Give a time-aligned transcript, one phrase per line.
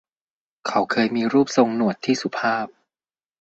[0.67, 2.65] เขาเคยมีรูปทรงหนวดที่สุภาพ